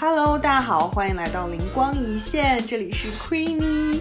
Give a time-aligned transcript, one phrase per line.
[0.00, 4.00] Hello，大家好，欢迎来到灵光一现，这里是 Queenie。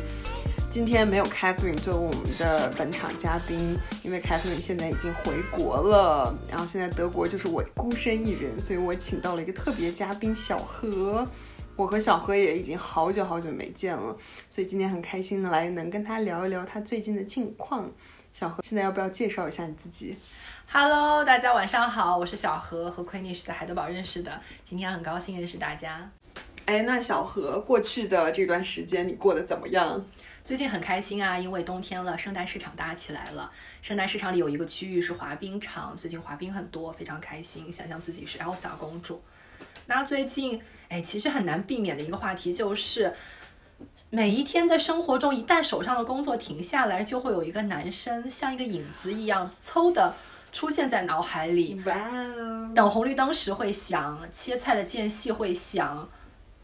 [0.70, 11.28] 今天没有 Catherine 作为我们的本场嘉宾，因为 Catherine 现在已经回国了，然后现在德国就是我孤身一人，所以我请到了一个特别嘉宾小何。
[11.76, 14.16] 我和小何也已经好久好久没见了，
[14.50, 17.90] 所以今天很开心的来能跟他聊一聊他最近的近况。
[18.40, 20.16] 小何，现在要不要介绍一下你自己
[20.72, 26.08] ？Hello，大家晚上好，我是小何，和 Queenie 是在海德堡认识的，今天很高兴认识大家。
[26.66, 30.06] 哎，那小何，过去的这段时间你过得怎么样？
[30.46, 33.52] 最近很开心啊，因为冬天了，圣诞市场搭起来了。
[33.82, 39.20] 圣诞市场里有一个区域是滑冰场，最近滑冰很多，非常开心，想象自己是 Elsa 公主。
[39.88, 43.12] 那最近，哎，其实很难避免的一个话题就是，
[44.10, 50.16] 每一天的生活中，一旦手上的工作停下来，就会有一个男生像一个影子一样，嗖的
[50.54, 51.82] 出现在脑海里。
[51.86, 52.72] 哇哦！
[52.74, 56.10] 等红绿灯时会响，切菜的间隙会响。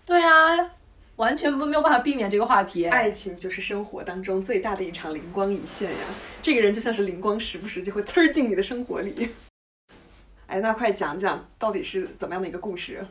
[0.06, 0.72] 对啊，
[1.18, 2.86] 完全没有办法避免这个话题。
[2.86, 5.98] 爱情就是生活当中最大的一场灵光一现呀！
[6.42, 9.32] 这个人就像是灵光，时不时就会呲儿进你的生活里。
[10.48, 13.06] 哎，那快讲讲到底是怎么样的一个故事？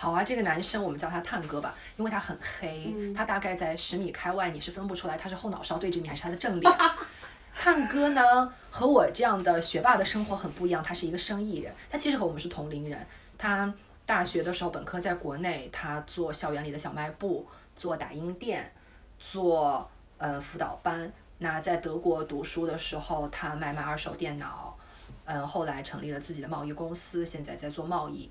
[0.00, 6.72] 好啊，这个男生我们叫他探哥吧，因为他很黑，他大概在十米开外，你是分不出来他是后脑勺对着你还是他的正脸。
[7.52, 13.04] 探哥呢，和我这样的学霸的生活很不一样，他是一个生意人，他其实和我们是同龄人。
[13.36, 13.74] 他
[14.06, 18.72] 大学的时候，本科在国内，他做校园里的小卖部，做打印店，
[19.18, 21.12] 做呃辅导班。
[21.38, 24.76] 那在德国读书的时候，他卖卖二手电脑，
[25.24, 28.30] 嗯，后来成立了自己的贸易公司，现在在做贸易。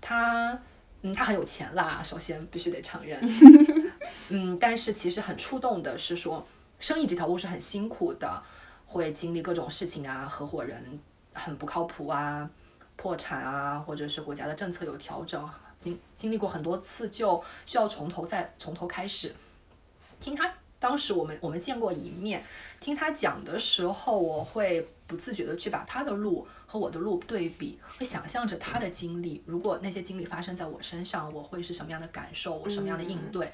[0.00, 0.58] 他
[1.06, 3.20] 嗯，他很有钱啦，首先必须得承认。
[4.30, 6.46] 嗯，但是其实很触动的是说，
[6.78, 8.42] 生意这条路是很辛苦的，
[8.86, 10.98] 会经历各种事情啊，合伙人
[11.34, 12.48] 很不靠谱啊，
[12.96, 15.46] 破产啊，或者是国家的政策有调整，
[15.78, 19.34] 经经历过很多次，就需要从头再从头开始。
[20.18, 22.42] 听他当时我们我们见过一面，
[22.80, 33.52] 听他讲的时候，我会不自觉的去把他的路和我的路对比，会想象着他的经历，如果那些经历发生在我身上，我会是什么样的感受，我什么样的应对。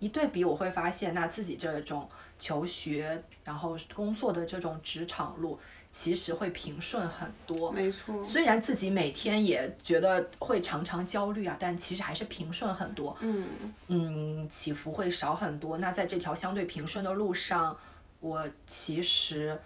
[0.00, 2.08] 一对比，我会发现，那自己这种
[2.40, 5.56] 求学，然后工作的这种职场路，
[5.92, 7.70] 其实会平顺很多。
[7.70, 13.16] 没错，虽然自己每天也觉得会常常焦虑啊，但其实还是平顺很多。
[13.20, 13.46] 嗯
[13.86, 15.78] 嗯，起伏会少很多。
[15.78, 17.76] 那在这条相对平顺的路上，
[18.18, 19.56] 我其实，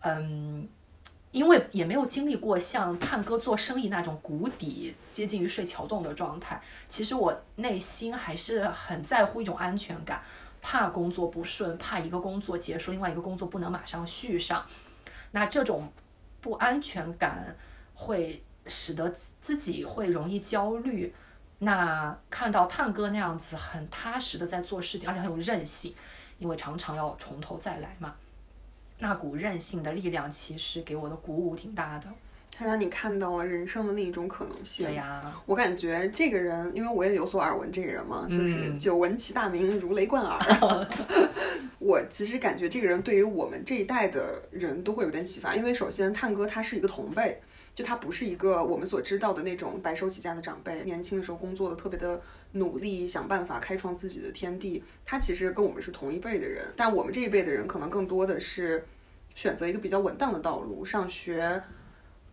[0.00, 0.66] 嗯，
[1.32, 10.22] 因为也没有经历过像探哥做生意那种谷底接近于睡桥洞的状态，其实我内心还是很在乎一种安全感，
[10.60, 14.66] 怕工作不顺，怕一个工作结束，另外一个工作不能马上续上。
[15.30, 15.90] 那这种
[16.42, 17.56] 不安全感
[17.94, 21.14] 会使得自己会容易焦虑。
[21.60, 25.94] 那看到探哥那样子很踏实的在做事情，而且很有韧性，
[26.38, 28.14] 因为常常要从头再来嘛。
[29.02, 32.06] 那股韧性的力量其实给我的鼓舞挺大的。
[32.54, 34.86] 他让你看到了人生的另一种可能性。
[34.86, 40.86] 对呀，我感觉这个人，因为我也有所耳闻，这个人嘛，就是嗯久闻其大名，如雷贯耳。
[41.80, 47.40] 我其实感觉这个人对于我们这一代的人都会有点启发，因为首先探哥他是一个同辈，
[47.74, 52.20] 就他不是一个我们所知道的那种白手起家的长辈，年轻的时候工作的特别的
[52.52, 54.82] 努力，想办法开创自己的天地。
[55.04, 58.84] 他其实跟我们是同一辈的人，但我们这一辈的人可能更多的是
[59.34, 61.62] 选择一个比较稳当的道路，上学。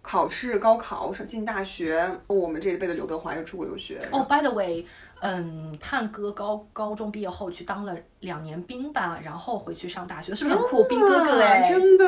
[0.01, 3.99] 考试、高考、上进大学，我们这一辈的刘德华又出国留学。
[4.13, 4.85] 哦、b y the way，
[5.21, 10.83] 嗯，探哥高高中毕业后去当了两年兵吧，然后回去上大学，是不是很酷？
[10.85, 12.05] 兵哥哥真的，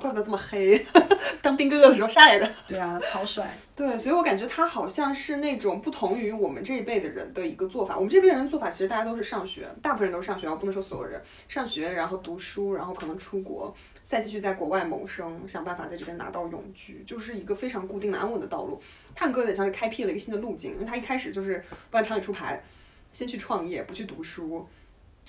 [0.00, 0.84] 怪不得这么黑。
[1.42, 2.50] 当兵哥哥的时候晒的。
[2.66, 3.54] 对啊，超帅。
[3.76, 7.94] 对，所以我感觉他好像是那种不同于我们这一辈的人的一个做法。
[7.94, 13.72] 我们这辈人的做法，其实大家都是上学，大部分人都是上学，我不能说所有人上学，然后读书，然后可能出国，
[14.08, 18.80] 再继续在国外谋生，想办法在这边拿到永居，就是一个非常固定的安稳的道路。
[19.14, 22.64] 探戈有点像是开辟了一个新的路径，因为他一开始就是不按常理出牌，
[23.12, 24.66] 先去创业，不去读书。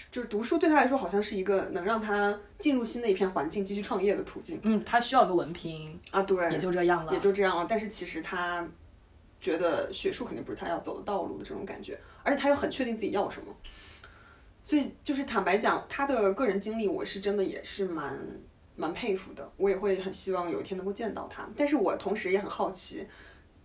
[0.10, 7.12] 就是读书对他来说好像是一个能让他进入新的一片环境继续创业的途径嗯，他需要个文凭，啊，对，也就这样了。
[7.12, 7.66] 也就这样了。
[7.68, 8.66] 但是其实他
[9.42, 13.54] 觉得学术肯定不是他要走的道路的这种感觉，而且他又很确定自己要什么。
[14.64, 18.18] 所以就是坦白讲，他的个人经历，我是真的也是蛮
[18.80, 19.52] 蛮佩服的。
[19.58, 21.48] 我也会很希望有一天能够见到他。
[21.56, 23.06] 但是我同时也很好奇，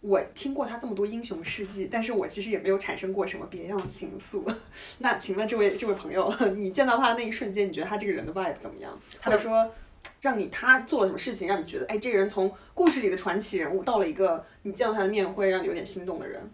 [0.01, 4.43] 我听过他这么多英雄事迹，但是我其实也没有产生过什么别样的情愫。
[4.99, 8.99] 那请问这位这位朋友，你见到他的那一瞬间，你觉得他这个人的 vibe 怎么样？
[9.21, 9.73] 他就说，
[10.21, 16.51] 让你他做了什么事情，让你觉得，哎，这个人从故事里的传奇人物到了一个你见到他的面会让你有点心动的人？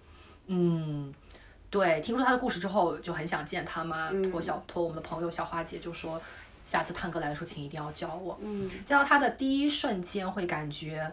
[0.46, 1.12] 嗯，
[1.70, 6.20] 对，听说他的故事之后就很想见他嘛，嗯托小托我们的朋友小花姐就说，
[6.70, 8.38] 下次探戈来的时候，请一定要叫我。
[8.40, 11.12] 嗯见到他的第一瞬间，会感觉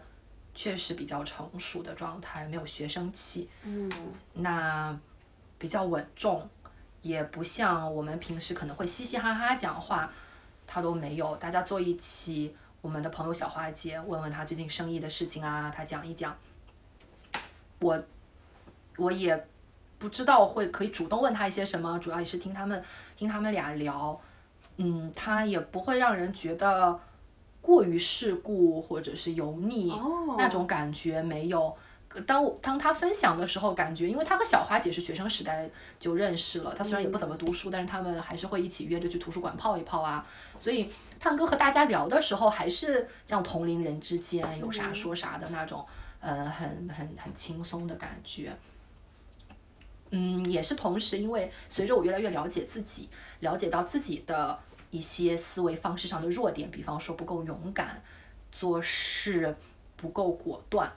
[0.54, 3.92] 确实比较成熟的状态，没有学生气，嗯
[4.34, 4.96] 那
[5.58, 6.48] 比较稳重，
[7.02, 10.14] 也不像我们平时可能会嘻嘻哈哈讲话，
[10.68, 11.36] 他都没有。
[11.38, 16.38] 大家坐一起，我们的朋友小花姐问问他最近生意的事情啊，他讲一讲。
[17.80, 18.00] 我
[18.98, 19.48] 我也
[19.98, 22.84] 不知道会可以主动问他一些什么，主要也是听他们
[23.16, 24.20] 听他们俩聊，
[24.78, 27.00] 嗯，他也不会让人觉得
[27.62, 31.76] 过于世故或者是油腻、哦那种感觉没有。
[32.26, 35.70] 当我当他分享的时候，感觉因为他和小花姐是学生时代
[36.00, 40.26] 就认识了，他虽然也不怎么读书，但是他们还是会一起约着去图书馆泡一泡啊。
[40.60, 45.86] 所以探哥和大家聊的时候，还是像同龄人之间有啥说啥的那种，
[46.20, 48.56] 呃，很很很轻松的感觉。
[50.12, 53.10] 嗯，也是同时，因为随着我越来越了解自己，
[53.42, 54.58] 了解到自己的
[54.90, 58.02] 一些思维方式上的弱点，比方说不够勇敢，
[58.52, 59.56] 做事
[59.96, 60.92] 不够果断，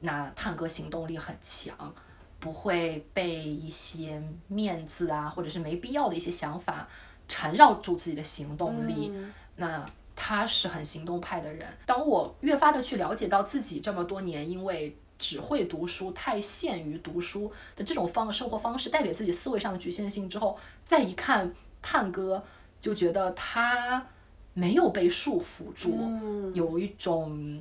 [0.00, 1.94] 那探戈行动力很强，
[2.38, 6.88] 不会被一些面子啊，或者是没必要的一些想法
[7.28, 9.10] 缠绕住自己的行动力。
[9.14, 9.84] 嗯那
[10.14, 11.66] 他是很行动派的人。
[11.86, 22.44] 当我越发的去了解到自己这么多年，因为只会读书、太限于读书的这种方生活方式带给自己思维上的局限性之后，再一看探哥，
[22.86, 24.06] 就觉得他
[24.54, 27.60] 没有被束缚住，嗯有一种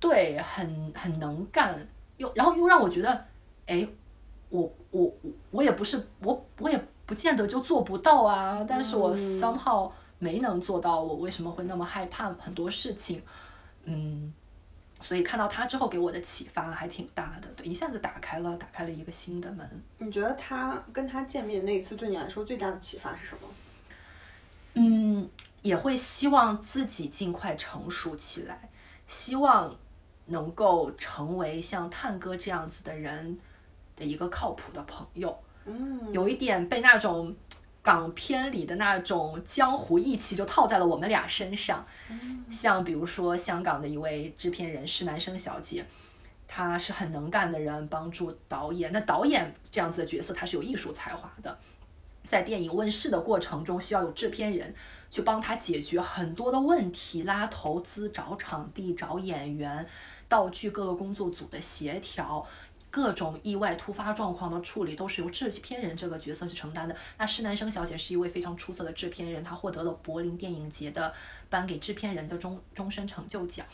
[0.00, 1.86] 对很很能干，
[2.16, 3.24] 又然后又让我觉得，
[3.66, 3.86] 哎，
[4.48, 13.22] 我我我我也不是我我也不见得就做不到啊，但是我嗯 somehow 没能做到，我为什么会那么害怕很多事情？
[13.84, 14.34] 嗯，
[15.02, 19.64] 所以看到他之后给我的启发还挺大的，对，一下子打开了打开了一个新的门。
[19.98, 23.46] 你觉得他跟他见面那一次对你来说最大的启发是什么？
[25.64, 28.70] 嗯，也会希望自己尽快成熟起来，
[29.06, 29.74] 希望
[30.26, 33.38] 能够成为像探哥这样子的人
[33.96, 35.36] 的一个靠谱的朋友。
[35.66, 37.34] 嗯有一点被那种
[37.82, 41.86] 港片里的那种江湖义气就套在了我们俩身上。
[42.50, 45.86] 像比如说香港的一位制片人施南生小姐，
[46.46, 48.92] 她是很能干的人，帮助导演。
[48.92, 51.58] 那导演这样子的角色，他是有艺术才华的，
[52.26, 54.74] 在电影问世的过程中，需要有制片人
[55.10, 59.86] 去帮他解决很多的问题，拉投资、找场地、找演员、
[60.28, 62.46] 道具各个工作组的协调。
[62.90, 66.94] 各种意外突发状况的处理都是由制片人这个角色去承担的。
[67.18, 71.12] 那施南生小姐是一位非常出色的制片人，她获得了柏林电影节的
[71.50, 73.66] 颁给制片人的终终身成就奖。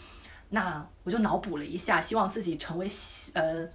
[0.49, 2.89] 那我就脑补了一下，希望自己成为
[3.35, 3.69] 呃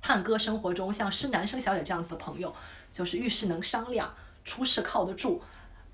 [0.00, 2.54] 探戈生活中像施南生小姐这样子的朋友，
[2.94, 4.14] 就是遇事能商量，
[4.44, 5.42] 出事靠得住，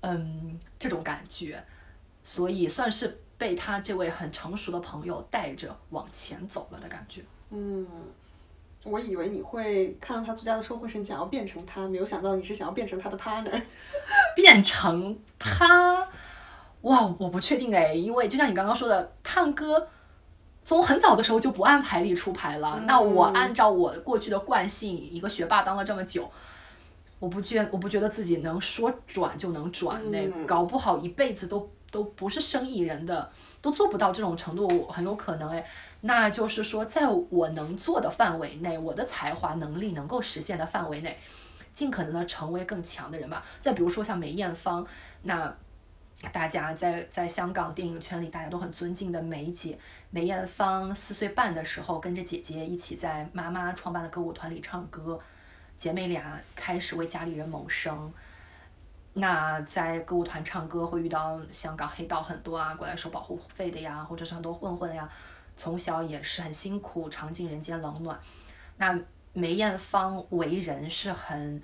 [0.01, 1.61] 嗯，这种感觉。
[2.23, 7.23] 所以算是被他这位很成熟的朋友带着往前走了的感觉。
[7.49, 7.87] 嗯，
[8.83, 13.63] 我以为你会看到他最大的收获是你想要变成他，没有想到你是想要变成他的 partner。
[14.35, 16.07] 变成他，
[16.81, 19.87] 哇，我不确定哎，因为就像你刚刚说的，探哥
[20.63, 22.75] 从很早的时候就不按牌理出牌了。
[22.77, 26.31] 嗯那我按照我过去的惯性，一个学霸当了这么久，
[27.21, 35.63] 我不觉我不觉得自己能说转就能转那，嗯搞不好一辈子都都不是生意人的，都做不到这种程度，很有可能哎。
[36.01, 41.19] 那就是说，在我能做的范围内，我的才华能力能够实现的范围内，
[41.75, 43.45] 尽可能的成为更强的人吧。
[43.61, 44.83] 再比如说像梅艳芳，
[45.21, 45.55] 那
[46.31, 49.77] 大家在在香港电影圈里大家都很尊敬的梅姐，
[50.09, 55.19] 梅艳芳四岁半的时候跟着姐姐一起在妈妈创办的歌舞团里唱歌，
[55.81, 58.13] 姐妹俩开始为家里人谋生。
[59.13, 65.09] 那在歌舞团唱歌会遇到香港黑道很多啊，过来收保护费的呀，或者是很多混混呀，
[65.57, 68.19] 从小也是很辛苦，尝尽人间冷暖。
[68.77, 68.95] 那
[69.33, 71.59] 梅艳芳为人是很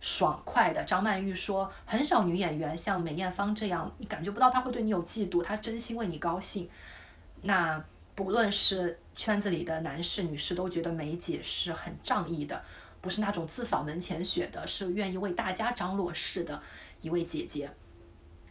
[0.00, 0.82] 爽快的。
[0.82, 6.68] 张曼玉说，很少女演员像梅艳芳这样，你感觉不到她会对你有嫉妒，她真心为你高兴。
[7.42, 7.80] 那
[8.16, 12.60] 不论是圈子里的男士、女士，都觉得梅姐是很仗义的，
[13.02, 16.62] 不是那种自扫门前雪的，是愿意为大家张罗事的
[17.02, 17.70] 一位姐姐。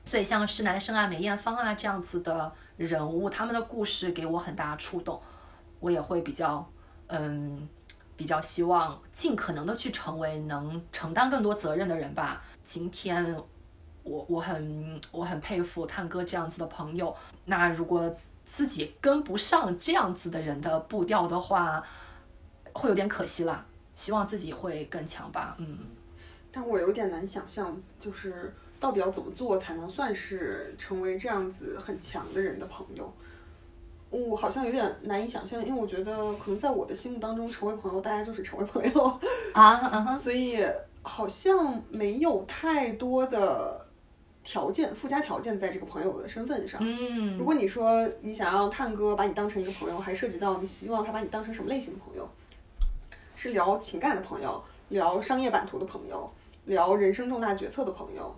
[0.05, 5.20] 所以像施南生啊、梅艳芳啊这样子的人物，他们的故事给我很大触动，
[5.79, 6.70] 我也会比较
[7.08, 7.67] 嗯。
[8.17, 12.39] 比较希望尽可能的去成为能承担更多责任的人吧。
[12.67, 13.36] 今天
[14.03, 17.15] 我我很我很佩服探哥这样子的朋友。
[17.46, 18.15] 那如果
[18.48, 21.84] 自己跟不上这样子的人的步调的话，
[22.74, 23.65] 会有点可惜啦。
[23.96, 25.78] 希望自己会更强吧，嗯。
[26.52, 33.12] 但我有点难想象，就是到底要怎么做才能算是成为这样子很强的人的朋友？
[34.10, 39.20] 我好像有点难以想象，因为我觉得可能在我的心目当中，成为朋友大家就是成为朋友
[39.54, 40.62] 啊， 所以
[41.02, 43.88] 好像没有太多的
[44.44, 46.82] 条件附加条件在这个朋友的身份上。
[46.84, 52.30] 嗯，如果你说你想要探哥把你当成一个朋友，还涉及到你希望他把你当成什么类型的朋友？
[53.42, 56.32] 是聊情感的朋友，聊商业版图的朋友，
[56.66, 58.36] 聊人生重大决策的朋友，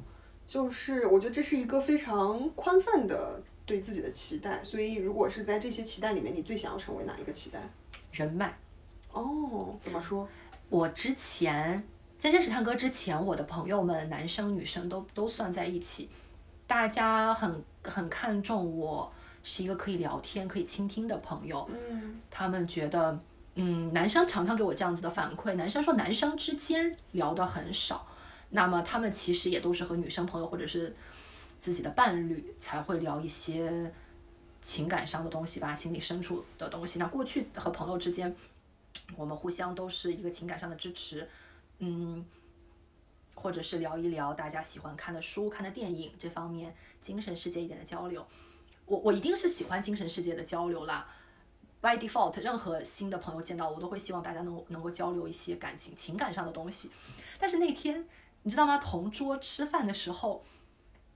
[0.47, 4.63] 就是我觉得这是一个非常宽泛的对自己的期待。
[4.63, 7.59] 所以，如果是在这些期待里面，你最想要成为哪一个期待？
[8.13, 8.57] 人脉。
[9.11, 10.25] 哦，怎么说？
[10.69, 11.85] 我之前
[12.17, 16.09] 在认识探哥之前，我的朋友们，男生女生都都算在一起，
[16.65, 19.11] 大家很很看重我
[19.43, 21.69] 是一个可以聊天、可以倾听的朋友。
[21.89, 23.19] 嗯，他们觉得。
[23.55, 25.53] 嗯，男生常常给我这样子的反馈。
[25.55, 28.07] 男生说，男生之间聊的很少，
[28.49, 30.95] 那么他们其实也都是和女生朋友或者是
[31.61, 33.93] 自己的伴侣才会聊一些
[34.61, 36.97] 情感上的东西吧，心理深处的东西。
[36.97, 38.35] 那过去和朋友之间，
[39.15, 41.29] 我们互相都是一个情感上的支持，
[41.77, 42.25] 嗯，
[43.35, 48.25] 或者是聊一聊大家喜欢看的书、看的电影这方面精神世界一点的交流。
[48.85, 51.07] 我我一定是喜欢精神世界的交流啦。
[51.83, 56.89] By default，任何新的朋友见到我，都会希望大家能能够交流一些感情、情感上的东西。
[57.37, 58.07] 但是那天，
[58.43, 58.77] 你知道吗？
[58.77, 60.45] 同桌吃饭的时候，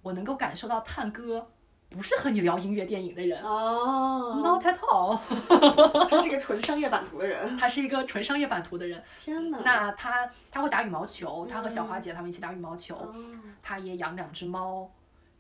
[0.01, 1.47] 我能够感受到探哥
[1.89, 5.17] 不是和你聊音乐、电影的人哦，Not at all，
[6.09, 9.01] 他是一个纯商业版图的人，他是一个纯商业版图的人。
[9.17, 9.61] 天哪！
[9.63, 13.15] 那他他会打羽毛球，他和小花姐他们一起打羽毛球，哦
[13.63, 14.91] 他也养两只猫，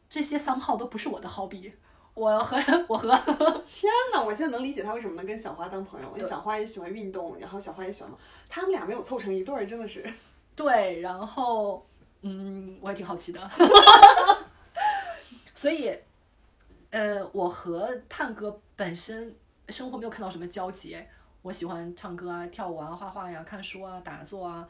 [0.09, 1.73] 这些 somehow 都不是我的 hobby。
[2.17, 2.57] 我和
[2.87, 3.07] 我和
[3.71, 8.17] 天呐，我现在能理解他为什么能跟小花当朋友，因为小花也喜欢运动，然后小花也喜欢嘛，
[8.49, 10.03] 他们俩没有凑成一对儿，真的是。
[10.55, 11.85] 对，然后
[12.23, 13.51] 嗯，我也挺好奇的，
[15.53, 15.95] 所以
[16.89, 19.35] 呃，我和探哥本身
[19.69, 20.97] 生活没有看到什么交集，
[21.43, 24.67] 我喜欢唱歌啊、跳舞啊、画画呀、看书啊、打坐啊，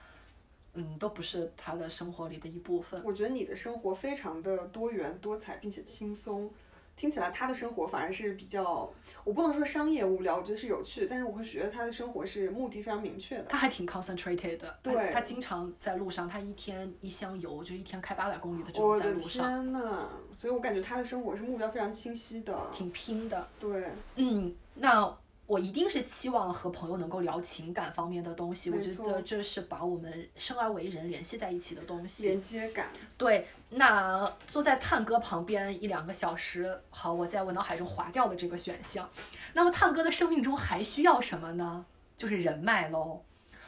[0.74, 3.02] 嗯，都不是他的生活里的一部分。
[3.06, 6.52] 我觉得你的生活非常的多元多彩，并且轻松。
[6.98, 8.92] 听起来他的生活反而是比较，
[9.24, 13.44] 我不能说商业无聊，我觉得是有趣，但是我会觉得他的生活是目的非常明确的。
[13.44, 22.58] 他还挺 concentrated 的，对他他经常在路上，他一天一箱油，就一天开八百公里的这种在路上，天呐，所以我感觉他的生活是目标非常清晰的。
[22.72, 23.48] 挺拼的。
[23.60, 25.16] 对，嗯，那
[25.48, 32.28] 我一定是期望和朋友能够聊情感方面的东西，我觉得这是把我们生而为人联系在一起的东西。
[32.28, 32.90] 连接感。
[33.18, 39.10] 对，那坐在探哥旁边一两个小时，好，我在我脑海中划掉了这个选项。
[39.54, 41.86] 那么探哥的生命中还需要什么呢？
[42.18, 43.24] 就是人脉喽。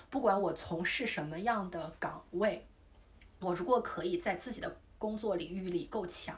[0.10, 2.68] 不管我从事什么样的岗位，
[3.40, 6.38] 我如果可以在自己的工作领域里够强，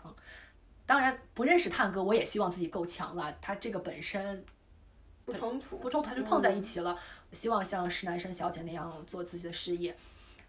[0.86, 3.36] 当然不认识探哥，我也希望自己够强了。
[3.42, 4.46] 他这个本身
[5.32, 6.98] 不冲突，不冲突，他就碰在一起了。
[7.30, 9.96] 我希望像施南生小姐那样做自己的事业。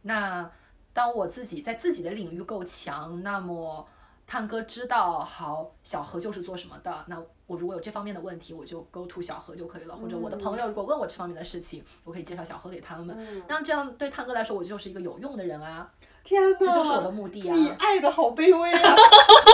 [0.03, 0.51] 那
[0.93, 3.87] 当我自己在自己的领域够强，那么
[4.27, 7.05] 探哥知道，好，小何就是做什么的。
[7.09, 9.97] 那我如果有这方面的问题，我就 go to 小何就可以了。
[9.97, 13.17] 或者我的朋友如果问我这方面的事情，我可以介绍小何给他们。
[13.19, 15.93] 嗯那这样对探哥来说，我就是一个有用的人啊，
[16.25, 17.55] 天呐，这就是我的目的啊。
[17.55, 18.97] 你爱的好卑微啊！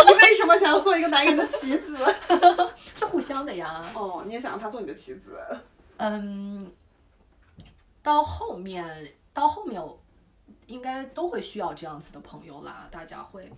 [0.06, 1.98] 你为什么想要做一个男人的棋子？
[2.94, 3.84] 是互相的呀。
[3.94, 5.38] 哦，你也想让他做你的棋子？
[5.96, 6.70] 嗯，
[8.02, 9.82] 到后面，到后面，
[10.66, 13.50] 应该都会需要这样子的朋友啦，大家会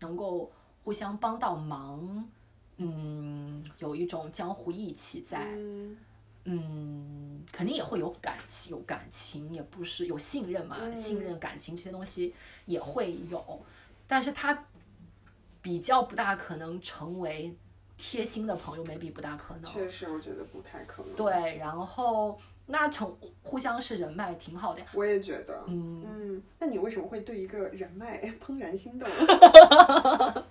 [0.00, 0.50] 能够
[0.84, 2.28] 互相帮到忙，
[2.76, 5.96] 嗯，有一种江湖义气在，嗯
[6.44, 12.34] 嗯，肯定也会有感情，有感情，也不是有信任嘛，嗯信任、感情这些东西
[12.66, 13.64] 也会有，
[14.06, 14.66] 但是他
[15.60, 17.54] 比较不大可能成为
[17.96, 19.72] 贴心的朋友，maybe 不大可能。
[19.72, 24.86] 确实，我觉得不太可能。，对，然后那成互相是人脉挺好的呀。
[24.94, 25.62] 我也觉得。
[25.68, 29.08] 嗯，嗯，那你为什么会对一个人脉 怦然心动？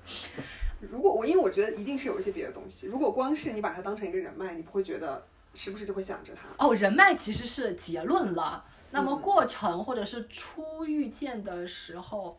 [0.79, 2.87] 如果我，因为我觉得一定是有一些别的东西。
[2.87, 6.43] 如果光是你把它当成一个人脉，你不会觉得时不时就会想着他。
[6.57, 12.37] 哦，人脉其实是结论了，那么嗯过程或者是初遇见的时候，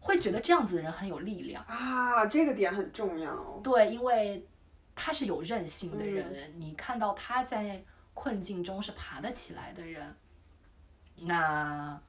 [0.00, 1.64] 会觉得这样子的人很有力量。
[1.64, 3.34] 啊，这个点很重要。
[3.62, 4.46] 对，因为
[4.94, 7.82] 他是有韧性的人，嗯你看到他在
[8.14, 10.16] 困境中是爬得起来的人，
[11.16, 12.00] 那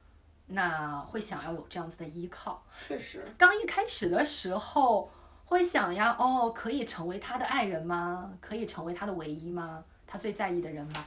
[0.46, 2.62] 那会想要有这样子的依靠。
[2.88, 5.10] 确实，刚一开始的时候
[5.50, 8.32] 会想呀，哦，可以成为他的爱人吗？
[8.40, 9.82] 可以成为他的唯一吗？
[10.06, 11.04] 他最在意的人吗？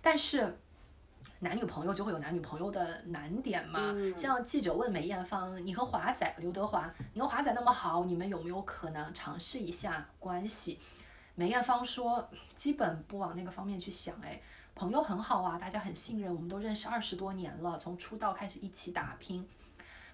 [0.00, 0.58] 但是
[1.40, 3.78] 男女朋友就会有男女朋友的难点嘛。
[3.92, 10.80] 嗯像记者问梅艳芳：“你和华仔刘德华，你和华仔那么好，你们有没有可能尝试一下关系？”
[11.36, 12.26] 梅艳芳说
[12.56, 14.40] ：“基本不往那个方面去想，哎，
[14.74, 19.46] 朋友很好啊，大家很信任，我们都认识二十多年了，从出道开始一起打拼。”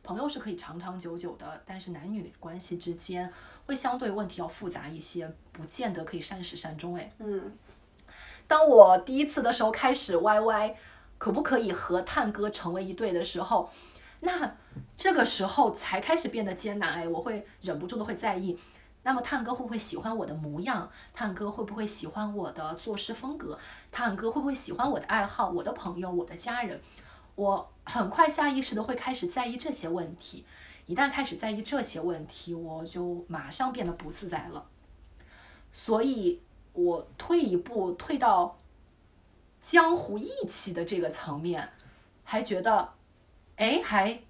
[0.02, 3.32] 朋友是可以长长久久的，但是男女关系之间
[3.66, 6.96] 会相对问题要复杂一些，不见得可以善始善终。
[6.96, 7.52] 哎，嗯
[8.46, 10.74] 当我第一次的时候开始 YY，
[11.18, 13.70] 可不可以和探哥成为一对的时候，
[14.22, 14.56] 那
[14.96, 16.94] 这个时候才开始变得艰难。
[16.94, 18.58] 哎，我会忍不住的会在意，
[19.04, 20.90] 那么探哥会不会喜欢我的模样？
[21.14, 23.56] 探哥会不会喜欢我的做事风格？
[23.92, 25.50] 探哥会不会喜欢我的爱好？
[25.50, 26.80] 我的朋友，我的家人？
[27.40, 30.44] 我很快下意识的会开始在意这些问题。
[30.84, 34.66] 一旦开始在意这些问题，我就马上变得不自在了。
[35.72, 36.42] 所以，
[36.74, 38.58] 我退一步，退到
[39.62, 41.70] 江湖义气的这个层面，
[42.24, 42.92] 还觉得，
[43.56, 44.20] 哎，还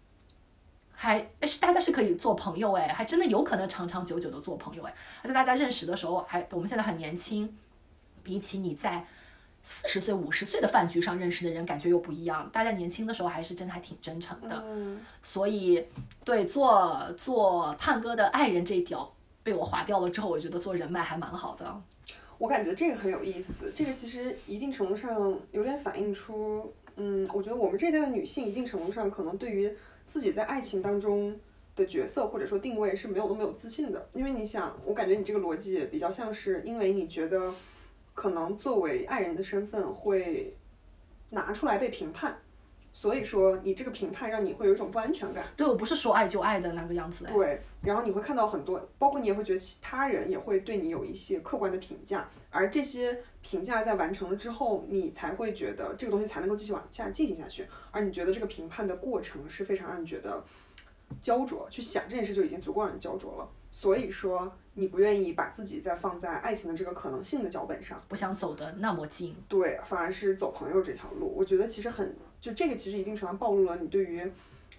[0.93, 7.59] 还哎是大家是可以做朋友，哎，还真的有可能长长久久的做朋友，哎，而且大家认识的时候还，我们现在很年轻，
[8.23, 9.05] 比起你在
[9.63, 12.49] 四十岁、五十岁的饭局上认识的人，感觉又不一样。
[12.53, 15.87] 大家年轻的时候还是真的还挺真诚的，嗯所以
[16.25, 19.13] 对做做探哥的爱人这一条
[19.43, 21.83] 被我划掉了之后，我觉得做人脉还蛮好的。
[22.39, 29.71] 我感觉这个很有意思，这个其实一定程度上有点反映出，嗯，我觉得我们这一代的女性一定程度上可能对于
[30.09, 31.39] 自己在爱情当中
[31.77, 37.53] 的角色或者说定位是没有那么有自信的，因为你想，我感觉你这个逻辑也比较像是因为你觉得
[38.21, 40.55] 可能作为爱人的身份会
[41.31, 42.39] 拿出来被评判，
[42.93, 45.47] 所以说你这个评判让你会有一种不安全感。
[45.57, 47.33] 对我不是说爱就爱的那个样子哎。
[47.33, 60.45] 对，然后你会看到很多，包括你也会觉得其他人也会对你有一些客观的评价，而这些评价在完成了之后，你才会觉得这个东西才能够继续往下进行下去，而你觉得这个评判的过程是非常让你觉得
[61.21, 63.49] 焦灼，去想这件事就已经足够让你焦灼了。
[63.71, 69.37] 所以说，你不愿意把自己再放在爱情的这个可能性的脚本上，不想走的那么近。
[69.49, 71.33] 对，反而是走朋友这条路。
[71.37, 74.31] 我觉得其实很，就这个其实一定程度上暴露了你对于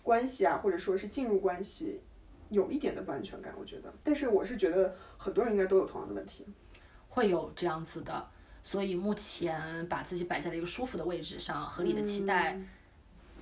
[0.04, 2.02] 关系啊，或者说是进入关系
[2.50, 3.54] 有一点的不安全感。
[3.58, 6.46] 我觉得，但是我是觉得很多人应该都有同样的问题。
[7.08, 8.30] 会有这样子的，
[8.64, 12.68] 所以目前把自己摆在了一个舒服的位置上，合理的期待，嗯，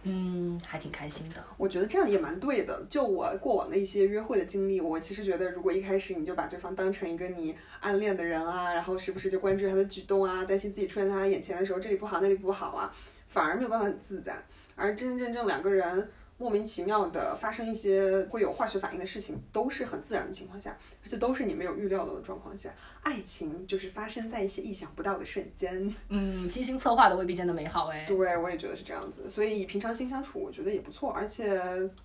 [0.10, 1.36] 嗯还挺开心的。
[1.58, 2.86] 我觉得这样也蛮对的。
[2.90, 12.94] 就我过往的一些约会的经历，我其实觉得，如果一开始你就把对方当成一个你暗恋的人啊，然后时不时就关注他的举动啊，担心自己出现在他眼前的时候这里不好那里不好啊，
[13.28, 14.36] 反而没有办法很自在。
[14.76, 22.74] 而真真正正两个人莫名其妙的发生一些会有化学反应的事情，都是很自然的情况下，而且都是你没有预料到的状况下，
[23.04, 25.94] 爱情就是发生在一些意想不到的瞬间。
[26.08, 28.06] 嗯，精心策划的未必见得美好哎。
[28.08, 31.12] 对，我也觉得是这样子，所以以平常心相处，我觉得也不错。
[31.12, 31.62] 而且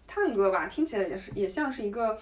[0.06, 2.18] 探戈吧，听起来也是也像是一个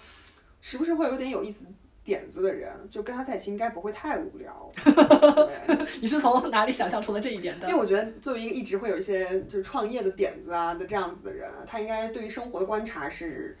[0.61, 1.65] 时不时会有点有意思
[2.03, 4.71] 点子的人，就跟他在一起应该不会太无聊。
[4.83, 7.79] 对 你是从哪里想象出了这一点的因为？
[7.79, 13.57] 我觉得作为一个一直会有一些就是创业的点子啊的这样子的人，他应该对于生活的观察是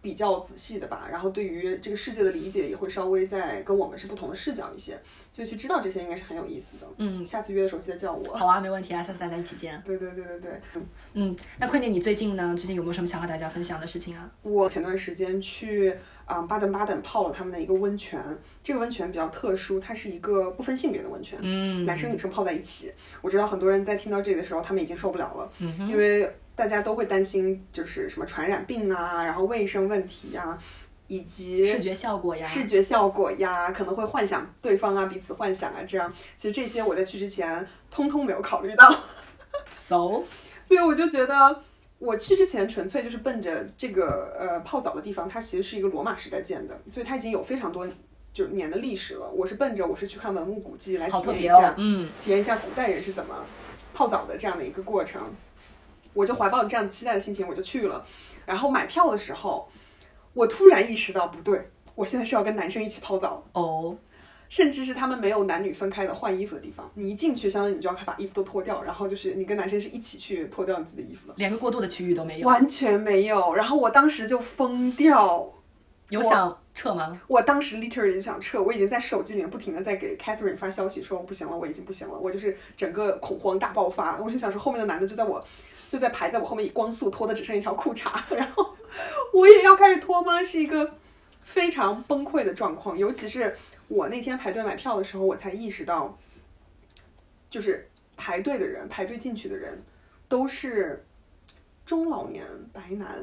[0.00, 4.98] 比较仔细的吧，然后对于这个世界的理解也会稍微在跟我们是不同的视角一些，
[5.32, 6.86] 所以去知道这些应该是很有意思的。
[6.96, 8.36] 嗯，下次约的时候记得叫我。
[8.36, 9.80] 好啊，没问题啊，下次大家一起见。
[9.84, 12.52] 对对对对对，嗯嗯，那坤姐，你最近呢？
[12.56, 14.28] 最近有没有什么想和大家分享的事情啊？
[14.42, 15.94] 我前段时间去
[16.32, 18.18] 啊、巴登巴登泡了他们的一个温泉，
[18.62, 22.92] 这个温泉比较特殊，它是一个不分性别的温泉，嗯男生女生泡在一起。
[23.20, 30.58] 我知道很多人在听到这里的时候，他们已经受不了了，嗯因为大家都会担心就是什么传染病啊，然后卫生问题呀、
[31.06, 36.12] 以及视觉效果呀，视觉效果呀，可能会幻想对方啊，彼此幻想啊，这样。
[36.36, 38.90] 其实这些我在去之前通通没有考虑到。
[39.76, 40.22] so
[40.64, 41.62] 所以我就觉得，
[42.02, 47.88] 我去之前纯粹就是奔着这个呃泡澡的地方，它其实是一个罗马时代建的，所以它已经有非常多
[48.32, 49.30] 就年的历史了。
[49.30, 51.74] 我是奔着我是去看文物古迹来体验一下，哦。
[51.78, 53.46] 嗯，体验一下古代人是怎么
[53.94, 55.22] 泡澡的这样的一个过程。
[56.12, 58.04] 我就怀抱着这样期待的心情，我就去了。
[58.44, 59.70] 然后买票的时候，
[60.34, 63.44] 我突然意识到不对，我现在是要跟男生一起泡澡。
[63.52, 63.96] 哦，
[64.52, 73.54] 甚至是他们没有男女分开的换衣服的地方，你一进去，相当于你就要把衣服都脱掉，然后就是你跟男生是一起去脱掉你自己的衣服的，连个过渡的区域都没有，完全没有。
[73.54, 75.50] 然后我当时就疯掉，
[76.10, 77.18] 有想撤吗？
[77.26, 84.18] 我当时 literally 想撤，我已经在手机里面不停的在给 Catherine 发消息说我不行了，我已经不行了，我就是整个恐慌大爆发。
[84.18, 85.42] 我就想说后面的男的就在我
[85.88, 88.74] 就在排在我后面，以光速脱的只剩一条裤衩， 然后
[89.32, 90.44] 我也要开始脱吗？
[90.44, 90.92] 是一个
[91.40, 93.56] 非常崩溃的状况，尤其是
[93.92, 96.18] 我那天排队买票的时候，我才意识到，
[97.50, 99.80] 就是排队的人，排队进去的人。
[100.28, 101.04] 都是
[101.84, 103.20] 中老年白男，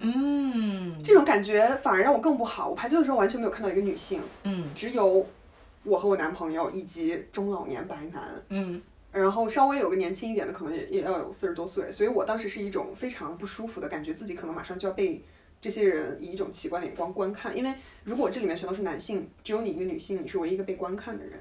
[0.00, 2.68] 嗯这种感觉反而让我更不好。
[2.68, 5.26] 我排队的时候完全没有看到一个女性，嗯只有
[5.82, 8.30] 我和我男朋友以及中老年白男。
[8.50, 15.24] 嗯然后稍微有个年轻一点的，可能也也要有四十多岁，所以我当时是一种非常不舒服的感觉，自己可能马上就要被
[15.62, 17.56] 这些人以一种奇怪的眼光观看。
[17.56, 17.72] 因为
[18.04, 21.38] 如果这里面全都是男性，只有你一个女性，你是唯一一个被观看的人，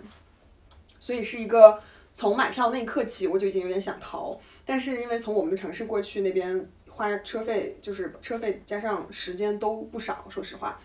[0.98, 1.82] 所以是一个
[2.14, 10.80] 从买票那一刻起我就已经有点想逃，但是因为从我们的城市过去那边花车费，就是车费加上时间都不少，说实话。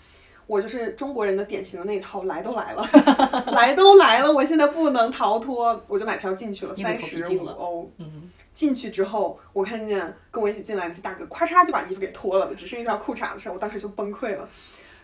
[0.49, 2.89] 我就是中国人的典型的那一套，来都来了，
[3.51, 7.91] 来都来了，我现在不能逃脱，我就买票进去了，三十五欧。
[7.99, 8.26] 嗯，
[8.57, 14.49] 进去之后，我看见跟我一起进来那些大哥，咔嚓就把衣服给脱了，只剩一条裤衩的时候，我当时就崩溃了。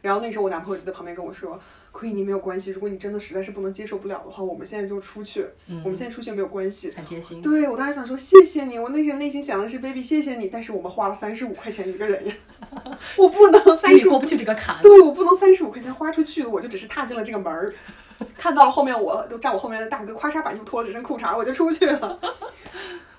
[0.00, 1.60] 然后那时候我男朋友就在旁边跟我说
[1.92, 5.46] ：“亏你没有关系，如果你真的实在是不能接受不了的话，我们现在就出去，
[5.84, 6.90] 我们现在出去没有关系。
[6.90, 7.42] 很贴心。
[7.42, 12.34] 对我当时想说谢谢你，我那时候内心想的是 baby 谢谢你，但是我们花了三十五块钱一个人呀，
[13.18, 14.80] 我不能心三十过不去这个坎。
[14.82, 17.72] 对，我不能三十五块钱花出去了，我就只是踏进了这个门儿，
[18.36, 22.18] 看到了后面我都站我后面的大哥，咵嚓把衣服脱了，只剩裤衩，我就出去了。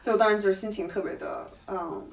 [0.03, 2.05] 所以当时就是心情特别的嗯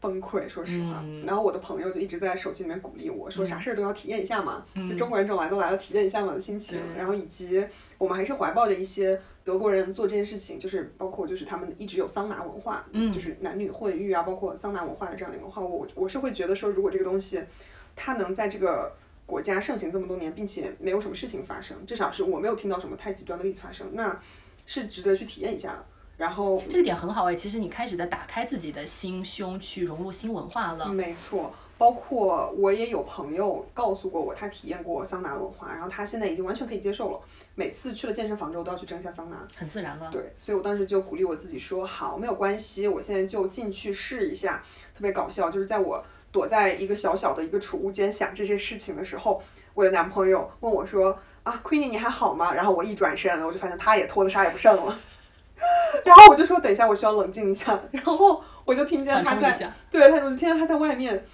[0.00, 1.02] 崩溃，说实话。
[1.04, 6.78] 嗯然后我的朋友就一直在手机里面鼓励我说，啥事儿都要体验一下嘛，嗯就中国人这种来都来了，体验一下嘛的心情。
[6.78, 7.62] 对然后以及
[7.98, 17.42] 我们还是怀抱着一些德国人做这件事情，就是包括就是他们一直有桑拿文化，嗯就是男女混浴啊，包括桑拿文化的这样的一个文化，我我是会觉得说，如果这个东西
[17.94, 18.90] 它能在这个
[19.26, 24.18] 国家盛行这么多年，并且没有什么事情发生，至少是我没有听到什么太极端的例子发生，那
[24.64, 25.84] 是值得去体验一下的。
[26.16, 30.86] 然后，这个点很好哎，其实你开始在打开自己的心胸，去融入新文化了。
[30.86, 37.20] 没错，包括我也有朋友告诉过我，他体验过桑拿文化，然后他现在已经完全可以接受了。
[37.56, 39.36] 每次去了健身房之后都要去蒸一下桑拿。
[39.56, 40.08] 很自然了。
[40.12, 44.62] 对，所以我当时就鼓励我自己说，好，没有关系，我现在就进去试一下。
[44.94, 49.42] 特别搞笑，就是在我躲在一个小小的一个储物间想这些事情的时候，
[49.74, 52.54] 我的男朋友问我说，啊，Queenie 你还好吗？
[52.54, 54.96] 然后我一转身，我就发现他也脱的啥也不剩了。
[56.04, 57.78] 然后我就说等一下，我需要冷静一下。
[57.90, 59.72] 然后我就听见他在。
[59.90, 61.24] 对他，我就听见他在外面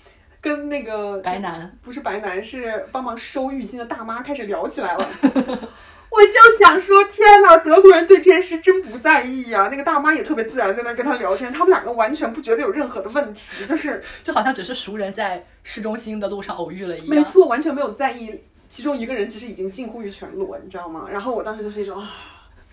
[0.41, 5.09] 跟那个白男，不是白男，是帮忙收浴巾的大妈开始聊起来了。
[6.11, 17.09] 我就想说，天哪，德国人对这件事真不在意呀、那个大妈也特别自然在那儿跟他聊天，他们两个完全不觉得有任何的问题，就是 就好像只是熟人在市中心的路上偶遇了一样。
[17.09, 18.41] 没错，完全没有在意。
[18.69, 21.07] 其中一个人其实已经近乎于全裸，你知道吗？
[21.09, 22.09] 然后我当时就是一种，啊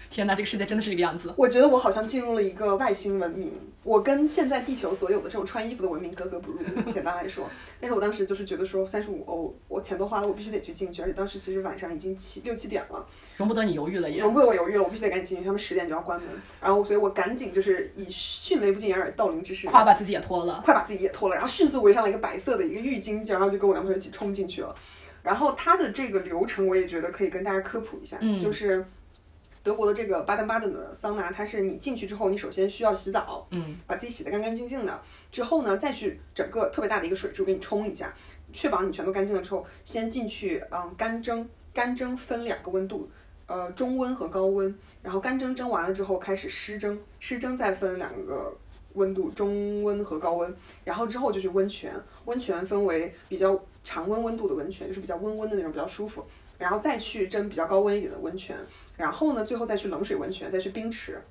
[0.10, 1.34] 天哪，这个世界真的是这个样子。
[1.38, 3.52] 我觉得我好像进入了一个外星文明，
[3.84, 6.60] 我跟现在地球所有的这种穿衣服的文明格格不入。
[6.92, 11.02] 简单来说，但是我当时就是觉得说，三十五欧，我钱都花了，我必须得去进去。
[11.02, 13.06] 而且当时其实晚上已经七六七点了，
[13.38, 14.22] 容不得你犹豫了也。
[14.22, 16.30] 容不得我犹豫了，我必须得赶紧进去，他们十点就要关门。
[16.62, 20.62] 然后，所以我赶紧就是以迅雷不及掩耳盗铃之势，夸把自己也脱了。
[20.66, 24.74] 快把自己也脱了，然后迅速围上了一个白色的一个浴巾巾，然后就跟我男朋友一起冲进去了。
[25.24, 28.86] 然后它的这个流程，我也觉得可以跟大家科普一下，嗯就是
[29.68, 38.14] 德国的这个巴登巴登的桑拿，它是你进去之后，你首先需要洗澡，嗯，把自己洗得干干净净的，之后呢，再去整个特别大的一个水柱给你冲一下，
[38.54, 43.10] 确保你全都干净了之后，先进去嗯干蒸，干蒸分两个温度，
[43.46, 48.56] 呃中温和高温，然后干蒸蒸完了之后开始湿蒸，湿蒸再分两个
[48.94, 56.26] 温度，中温和高温，然后之后就是温泉，温泉分为比较常温温度的温泉，就是比较温温的那种，比较舒服，
[56.58, 58.58] 然后再去蒸比较高温一点的温泉，
[58.98, 61.22] 然后呢最后再去冷水温泉，再去冰池，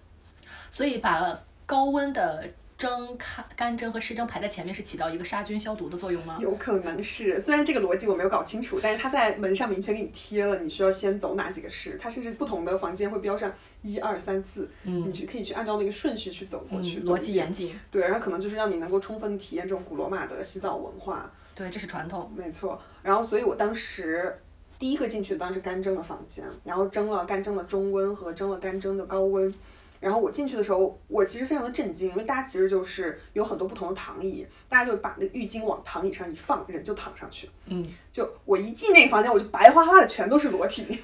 [0.70, 2.48] 所以把高温的
[2.78, 6.36] 蒸、干干蒸和湿蒸排在前面，是起到一个杀菌消毒的作用吗？
[6.40, 13.50] 有可能是，虽然这个逻辑我没有搞清楚，但是它在门上明确给你贴了，你需要先走哪几个室，它甚至不同的房间会标上
[13.82, 17.74] 一二三四，嗯你去可以去按照那个顺序去走过去，嗯，逻辑严谨。
[17.90, 22.30] 对，然后可能就是让你能够充分体验这种古罗马的洗澡文化，对，这是传统。
[22.36, 22.78] 没错。
[23.02, 24.38] 然后，所以我当时
[24.78, 29.52] 第一个进去的当然是干蒸的房间，然后蒸了干蒸的中温和蒸了干蒸的高温。
[29.98, 37.48] 然后我进去的时候，我其实非常的震惊，因为大家其实就是有很多不同的躺椅，大家就把那浴巾往躺椅上一放，人就躺上去。
[37.64, 41.02] 嗯，就我一进那个房间，我就白花花的全都是裸体，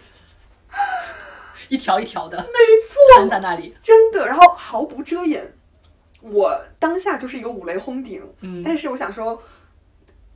[1.70, 2.44] 一条一条的没
[2.86, 3.74] 错，摊在那里。
[3.82, 5.50] 真的，然后毫不遮掩。
[6.20, 9.42] 我当下就是一个五雷轰顶，嗯，但是我想说，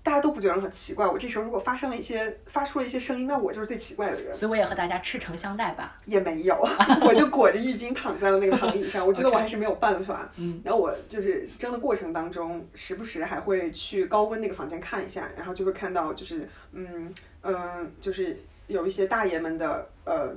[0.07, 1.05] 大家都不觉得很奇怪。
[1.05, 4.33] 我这时候如果发生了一些发出了一些声音，那我就是最奇怪的人。
[4.33, 5.99] 所以我也和大家赤诚相待吧。
[6.05, 6.55] 也没有，
[7.03, 9.05] 我就裹着浴巾躺在了那个躺椅上。
[9.05, 10.31] 我觉得我 还是没有办法。
[10.37, 18.39] 嗯，然后我就是蒸的过程当中，时不时还会去高温那个房间看一下，然后就会看到就是嗯嗯，就是
[18.69, 20.33] 有一些大爷们的呃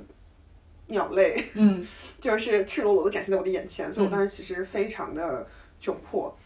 [0.88, 1.86] 鸟类，嗯，
[2.20, 5.46] 就是赤裸裸的展现在我的眼前，所以我当时其实非常的
[5.80, 6.36] 窘迫。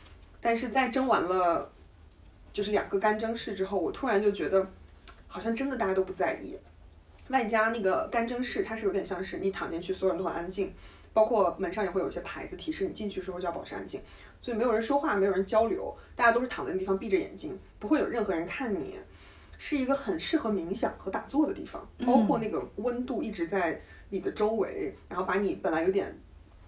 [0.42, 1.72] 但是在蒸完了
[2.54, 4.64] 就是两个干蒸室之后，我突然就觉得
[5.26, 6.56] 好像真的大家都不在意。
[7.28, 10.72] 外加那个干蒸室，它是有点像是你躺进去，所有人都很安静，
[11.12, 14.00] 包括门上也会有一些牌子提示你进去的时候就要保持安静，
[14.40, 19.00] 所以没有人说话，没有人交流，大家都是躺在那地方闭着眼睛，不会有任何人看你，
[19.58, 26.16] 是一个很适合冥想和打坐的地方，包括那个温度一直在你的周围，然后把你本来有点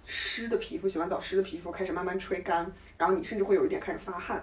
[0.05, 4.43] 湿的皮肤，洗完澡湿的皮肤开始慢慢吹干，然后你甚至会有一点开始发汗。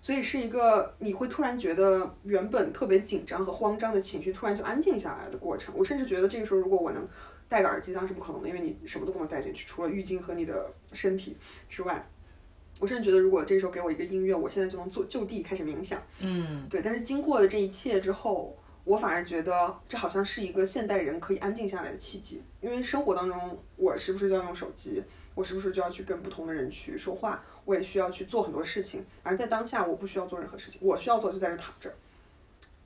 [0.00, 5.74] 所以是一个你会突然觉得原本特别紧张和慌张的情绪突然就安静下来的过程。
[5.76, 7.06] 我甚至觉得这个时候如果我能
[7.48, 11.36] 戴个耳机，当然是不可能的，因为你什么都不能带进去，除了浴巾和你的身体
[11.68, 12.08] 之外。
[12.80, 16.00] 我甚至觉得如果这时候给我一个音乐，我现在就能坐就地开始冥想。
[16.20, 16.80] 嗯，对。
[16.80, 22.40] 但是经过了这一切之后，我反而觉得这好像是一个现代人可以安静下来的契机。
[22.60, 25.02] 因为生活当中，我时不时就要用手机，
[25.34, 27.42] 我时不时就要去跟不同的人去说话。
[27.68, 31.94] 我也需要去做很多事情，而在当下我不需要做任何事情，我需要做就在这躺着，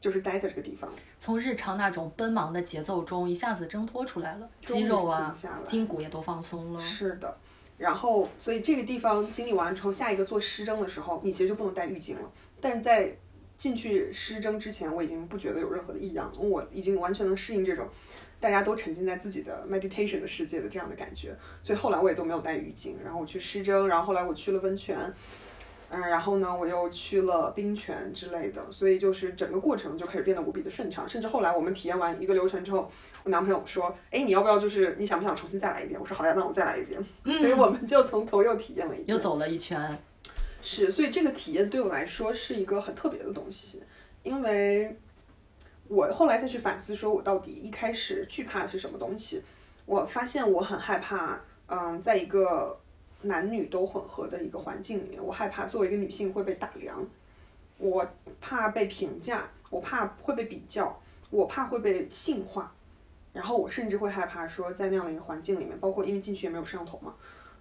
[0.01, 0.91] 就是待在这个地方，
[1.21, 5.33] 从日常那种奔忙的节奏中一下子挣脱出来了，肌肉啊、
[5.69, 6.81] 筋骨也都放松了。
[6.81, 7.39] 是的，
[7.79, 12.29] 然后所以这个地方经历完之后，下一个做湿蒸的时候，你其实就不能带浴巾了。
[12.61, 13.17] 但是在
[13.57, 17.89] 进去湿蒸之前，我已经不觉得有任何的异样，我已经完全能适应这种。
[18.43, 24.99] 大家都沉浸在自己的 meditation 的世界的这样的感觉，所以后来我也都没有带浴巾，然后我去湿蒸，然后后来我去了温泉，
[25.91, 32.91] 嗯，然后呢我又去了冰泉之类的，所以就是整个过程就开始变得无比的顺畅，甚至后来我们体验完一个流程之后，
[33.23, 36.01] 我男朋友说，哎，你要不要就是你想不想重新再来一遍？
[36.01, 39.97] 我说好呀，那我再来一遍，所以我们就从头又体验了一遍，又走了一圈，
[40.61, 43.81] 是，所以这个体验对我来说是一个很特别的东西，
[44.25, 44.99] 因为。
[45.93, 49.43] 我后来再去反思，说我到底一开始惧怕的是什么东西？
[49.85, 52.81] 我发现我很害怕，嗯，在一个
[53.21, 57.07] 男女都混合的一个环境里面，我害怕作为一个女性会被打量，
[57.77, 58.09] 我
[58.41, 62.73] 怕被评价，我怕会被比较，我怕会被性化，
[63.35, 67.15] 然后我甚至会害怕说在那样的一个环境里面，包括因为进去也没有摄像头嘛，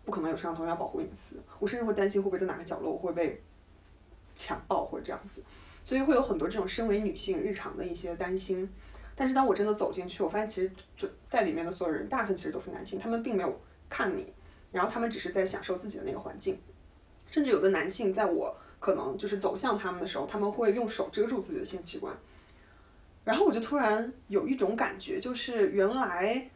[0.05, 3.41] 不可能有摄像头要保护隐私，我甚至会担心会不会在哪个角落我会被
[4.37, 5.43] 强暴或者这样子。
[5.83, 8.69] 所以会有很多这种身为女性日常的一些担心，
[9.15, 14.31] 但是当我真的走进去，我发现其实就在里面的所有人，大部分其实都是男性，他们并没有看你，
[14.71, 16.59] 然后他们只是在享受自己的那个环境，
[17.29, 22.15] 甚至有的男性在我可能就是走向他们的时候，他们会用手遮住自己的性器官，
[23.25, 26.49] 然后我就突然有一种感觉，就是原来，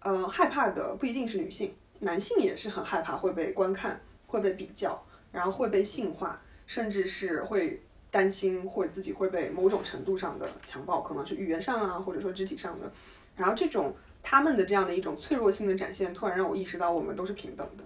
[0.00, 7.82] 呃，害怕的不一定是女性，男性也是很害怕会被观看，会被比较，然后会被性化，甚至是会。
[8.16, 12.90] 担心或者自己会被某种程度上的强暴，可能是语言上啊，或者说肢体上的。
[13.36, 17.84] 然后这种他们的这样的一种脆弱性的展现，突然让我意识到我们都是平等的。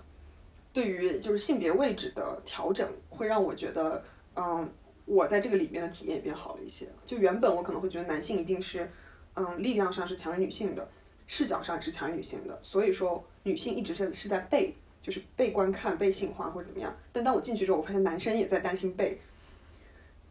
[0.72, 4.04] 对于就是性别位置的调整，会让我觉得，
[4.36, 4.70] 嗯，
[5.04, 6.86] 我在这个里面的体验也变好了一些。
[7.04, 8.88] 就原本我可能会觉得男性一定是，
[9.34, 10.88] 嗯，力量上是强于女性的，
[11.26, 16.96] 视角上也是强于女性的，所以说女性一直是是在被就是被观看、被性化或者怎么样。
[17.10, 19.20] 但当我进去之后，我发现男生也在担心被。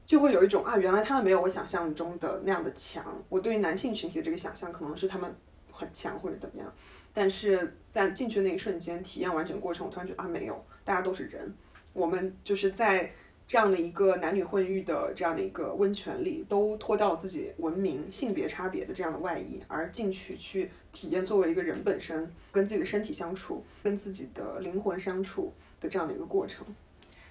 [0.09, 3.05] 就会有一种啊，原来他们没有我想象中的那样的强。
[3.29, 5.31] 我对于男性群体的这个想象可能是他们
[5.71, 6.73] 很强或者怎么样，
[7.13, 11.53] 但是在进去的那一瞬间，体验完整过程，我突然觉得啊，没有，大家都是人。
[11.93, 13.11] 我们就是在
[13.45, 26.65] 这样的一个男女混浴的这样的一个温泉里，都脱掉了自己文明性别差别的这样的外衣，而进去去体验作为一个人本身跟自己的身体相处，跟自己的灵魂相处的这样的一个过程。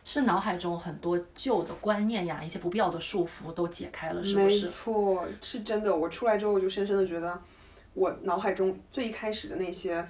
[0.04, 4.46] 是脑海中很多旧的观念呀，一些不必要的束缚都解开了，是不是？
[4.46, 5.94] 没错，是真的。
[5.94, 7.38] 我出来之后我就深深的觉得，
[7.94, 10.08] 我脑海中最一开始的那些，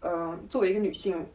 [0.00, 1.26] 呃，作为一个女性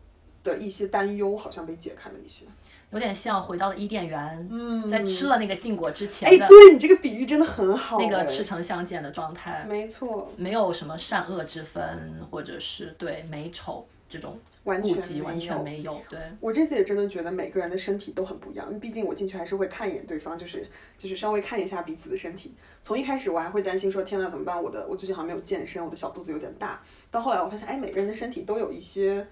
[0.43, 2.45] 的一些担忧，好像被解开了一些。
[2.91, 7.97] 有点像回到了伊甸园，嗯，在吃了那个禁果之前，哎，对你这个比喻真的很好。
[7.97, 13.85] 那个赤诚相见的状态，没错，没有什么善恶之分，或者是对美丑
[14.15, 14.39] 这种。
[14.65, 22.51] 完全完全没有，对我这次也真的觉得每个人的身体都很不一样，因为毕竟我进去还是会看一眼对方，就是就是稍微看一下彼此的身体。
[22.81, 26.81] 从一开始我还会担心说天呐怎么办，我的我最近好像没有健身，我的小肚子有点大。
[27.11, 29.27] 到后来我发现，哎，每个人的身体都有一些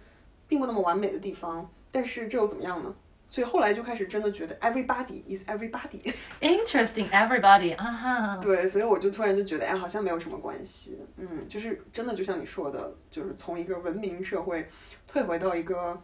[0.48, 2.94] 并不那么完美的地方，但是这又怎么样呢？
[3.34, 6.14] 所以后来就开始真的觉得 everybody is everybody。
[6.40, 8.38] Interesting everybody 啊哈。
[8.38, 11.00] 对，所以我就突然就觉得，哎，好像没有什么关系。
[11.18, 14.70] 嗯，就是真的就像你说的，就是从一个文明社会。
[15.08, 16.00] 退回到一个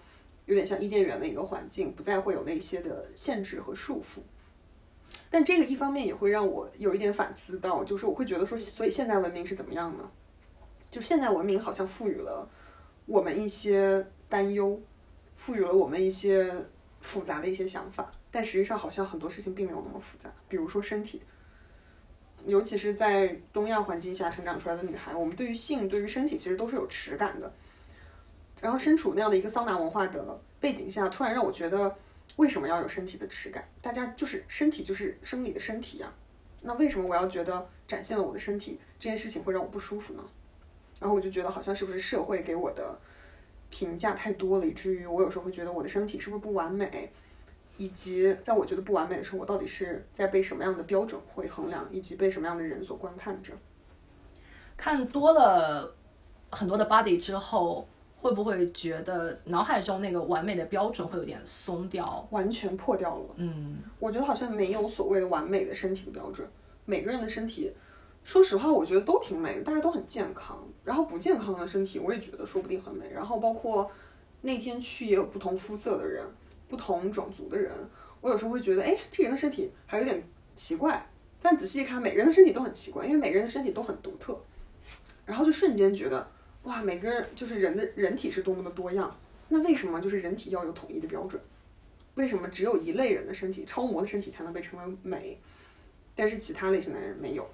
[0.45, 4.21] 有点像伊甸园的一个环境，不再会有那些的限制和束缚。
[5.29, 10.09] 但这个一方面也会让我有一点反思到，就是我会觉得说，所以现代文明是怎么样呢？
[10.89, 12.49] 就现代文明好像赋予了
[13.05, 14.81] 我们一些担忧，
[15.37, 16.51] 赋予了我们一些
[17.01, 20.31] 复杂的一些想法，但实际上好像很多事情并没有那么复杂。
[20.47, 21.21] 比如说身体，
[22.45, 27.51] 尤其是在东亚环境下成长出来的女孩，我们对于性、对于身体其实都是有耻感的。
[28.61, 31.95] 然后身处那样的一个桑拿文化的背景下，突然让我觉得，
[32.35, 33.67] 为什么要有身体的耻感？
[33.81, 36.13] 大家就是身体就是生理的身体呀，
[36.61, 40.23] 那为什么我要觉得展现了我的身体这件事情会让我不舒服呢？
[40.99, 42.99] 然后我就觉得好像是不是社会给我的
[43.69, 47.11] 评价太多了，以至于我有时候会觉得我的身体是不是不完美，
[47.77, 53.53] 以及在我觉得不完美的时候，我到底是在被什么样的标准会衡量，以及被什么样的人所观看着。
[54.75, 55.95] 看多了
[56.49, 57.87] 很多的 body 之后，
[58.19, 62.27] 会不会觉得脑海中那个完美的标准会有点松掉？
[62.31, 63.25] 完全破掉了。
[63.35, 66.47] 嗯，我觉得好像没有所谓的完美的身体的标准，
[66.85, 67.71] 每个人的身体。
[68.23, 70.63] 说实话，我觉得都挺美的，大家都很健康。
[70.83, 73.09] 然后不健康的身体，我也觉得说不定很美。
[73.11, 73.89] 然后包括
[74.41, 76.25] 那天去也有不同肤色的人，
[76.67, 77.71] 不同种族的人。
[78.21, 80.23] 我有时候会觉得，哎，这个人的身体还有点
[80.55, 81.09] 奇怪。
[81.41, 84.39] 但仔细一看，每个人的身体都很奇怪，因为每个人的身体都很独特。
[85.25, 86.29] 然后就瞬间觉得，
[86.63, 89.15] 哇，每个人就是人的人体是多么的多样。
[89.47, 91.41] 那为什么就是人体要有统一的标准？
[92.15, 95.39] 为什么只有一类人的身体，超模的身体才能被称为美，
[96.13, 97.49] 但是其他类型的人没有？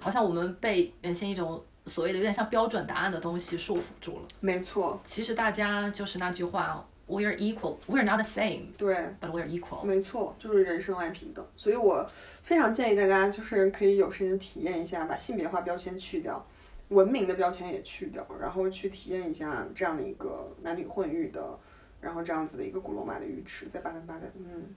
[0.00, 4.28] 好像我们被原先一种所谓的有点像标准答案的东西束缚住了。
[4.40, 8.66] 没错，其实大家就是那句话，We're equal, we're not the same.
[8.78, 9.84] 对，but we're equal.
[9.84, 11.44] 没错，就是人生来平等。
[11.56, 12.08] 所以我
[12.42, 16.46] 非常建议大家，就是可以有时间体验一下，把性别化标签去掉，
[16.88, 21.58] 文明的标签也去掉，然后去体验一下这样的一个男女混浴的，
[22.00, 24.30] 然后这样子的一个古罗马的浴池，在巴丹巴丹。
[24.36, 24.74] 嗯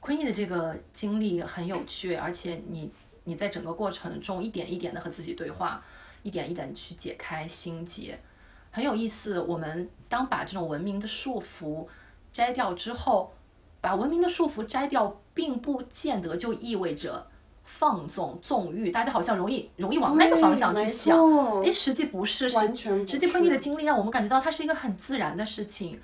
[0.00, 2.90] ，Queenie 的这个经历很有趣，而且你。
[3.28, 5.84] 你在整个过程中一点一点的和自己对话，
[6.22, 8.18] 一点一点去解开心结，
[8.70, 9.38] 很有意思。
[9.42, 11.86] 我们当把这种文明的束缚
[12.32, 13.34] 摘掉之后，
[13.82, 17.26] 把文明的束缚摘掉，并不见得就意味着
[17.64, 18.90] 放纵纵欲。
[18.90, 22.74] 大家好像容易容易往那个方向去想，哎，实际不是，是
[23.06, 26.00] 实际昆蒂的经历让我们感觉到它是一个很自然的事情。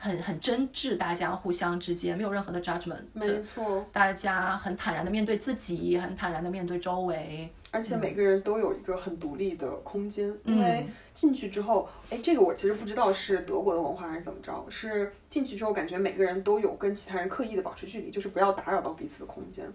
[0.00, 19.68] 很很真挚，大家互相之间没有任何的 judgment，没错，大家很坦然的面对自己，很坦然的面对周围，而且每个人都有一个很独立的空间，因为进去之后，哎，这个我其实不知道是德国的文化还是怎么着，是进去之后感觉每个人都有跟其他人刻意的保持距离，就是不要打扰到彼此的空间，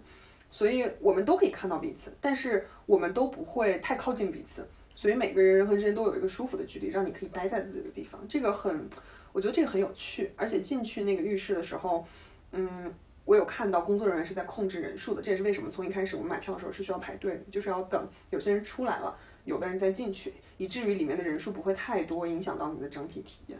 [0.50, 8.88] 所以我们都可以看到彼此，但是我们都不会太靠近彼此，所以每个人人和人之间都有一个舒服的距离，让你可以待在自己的地方，这个很。
[9.34, 12.06] 我觉得这个很有趣，而且进去那个浴室的时候，
[12.52, 12.94] 嗯，
[13.24, 23.58] 我有看到工作人员是在控制人数的，这也是为什么从一开始我们买票的时候是需要排队的，就是要等有些人出来了，有的人再进去，以至于里面的人数不会太多，影响到你的整体体验。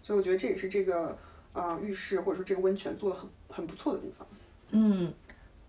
[0.00, 1.18] 所以我觉得这也是这个
[1.54, 4.24] 呃浴室或者说这个温泉做的很很不错的地方。
[4.70, 5.12] 嗯，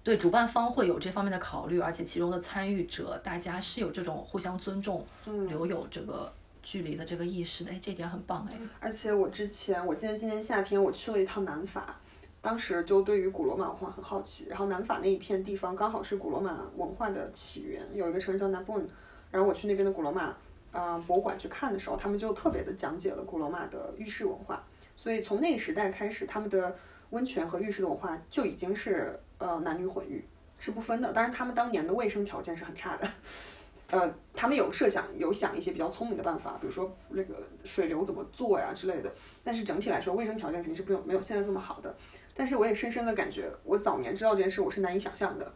[0.03, 6.31] 对，主办方会有这方面的考虑，而且其中的参与者大家是有这种互相尊重，留有这个。
[6.67, 8.59] 距离的这个意识的，哎，这点很棒哎。
[8.81, 11.95] 而且我之前，我记得今年夏天我去了一趟南法，
[12.41, 14.47] 当时就对于古罗马文化很好奇。
[14.49, 18.85] 然后南法那一片地方刚好是古罗马文化的起源，有一个城市叫 Narbonne。
[19.31, 20.35] 然后我去那边的古罗马
[20.73, 24.61] 啊博物馆去看的时候，他们就特别的讲解了古罗马的浴室文化。
[24.97, 26.75] 所以从那个时代开始，他们的
[27.11, 30.21] 温泉和浴室的文化就已经是呃男女混浴
[30.59, 31.13] 是不分的。
[31.13, 33.09] 当然，他们当年的卫生条件是很差的。
[33.89, 39.09] 呃，他们有设想，有想一些比较聪明的办法，比如说那个水流怎么做呀之类的。
[39.45, 41.95] 但是整体来说，卫生条件肯定是不用没有现在这么好的。
[42.35, 45.53] 但是我也深深的感觉，我早年知道这件事，我是难以想象的。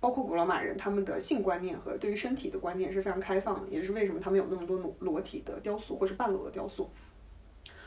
[0.00, 6.90] 包括古罗马人，他们的性观念和对于身体的观念是非常开放的，也是为什么他们有那么多裸裸体的雕塑或是半裸的雕塑。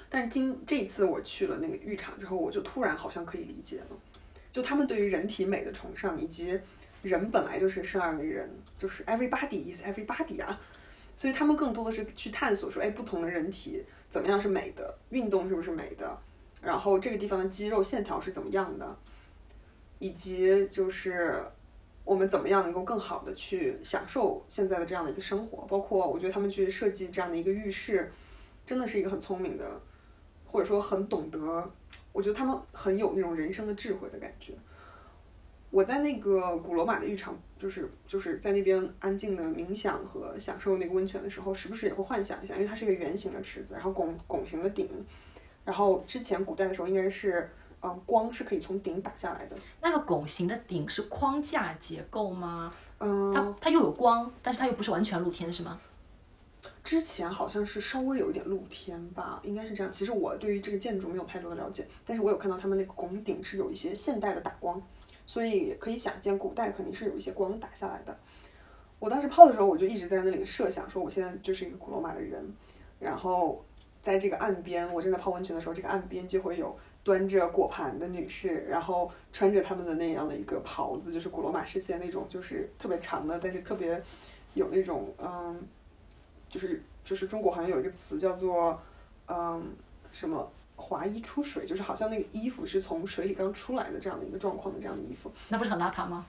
[0.10, 3.98] 但是今这一次我去了那个浴场之后，我就突然好像可以理解了，
[4.52, 6.60] 就他们对于人体美的崇尚以及。
[7.08, 10.60] 人本来就是生而为人，就是 everybody is everybody 啊，
[11.16, 16.18] 所以他们更多的是去探索说，哎，不同的人体怎么样是美的，运动是不是美的，
[16.62, 18.98] 然后这个地方的肌肉线条是怎么样的，
[20.00, 21.44] 以及就是
[22.04, 28.12] 我们怎么样能够更好的去享受现在的这样的一个生活，包括我觉得他们去设计这样的一个浴室，
[28.66, 29.82] 真的是一个很聪明的，
[30.46, 31.72] 或者说很懂得，
[32.14, 34.54] 我觉得他们很有那种人生的智慧的感觉。
[35.70, 44.90] 我在那个古罗马的浴场，就是就是在那边安静的冥想和享受那个温泉的时候，时不时也会幻想一下，因为它是一个圆形的池子，然后拱拱形的顶，
[45.66, 47.50] 然后之前古代的时候应该是，
[47.82, 49.58] 嗯，光是可以从顶打下来的。
[49.82, 52.74] 那个拱形的顶是框架结构吗？
[53.00, 55.80] 嗯，它它又有光，但是它又不是完全露天，是吗？
[56.84, 59.92] 之前好像是稍微有一点露天吧，应该是这样。
[59.92, 64.82] 其实我对于这个建筑没有太多的了解，但是我有看到他们那个拱顶是有一些现代的打光，
[65.28, 68.18] 所以可以想见古代肯定是有一些光打下来的。
[68.98, 72.44] 我当时泡的时候，我就一直在那里设想，说我现在就是一个古罗马的人，
[73.00, 73.64] 然后
[74.02, 84.02] 在这个岸边，我正在泡温泉的时候，这个岸边就会有端着果盘的女士，然后穿着他们的那样的一个袍子，就是古罗马时期的那种，就是特别长的，但是特别
[84.56, 85.68] 有那种嗯。
[86.50, 88.82] 就是就是中国好像有一个词叫做，
[89.28, 89.76] 嗯，
[90.14, 95.30] 什么华衣出水，就是好像那个衣服是从水里刚出来的这样的一个状况的这样的衣服。
[95.50, 96.26] 那不是很邋遢吗？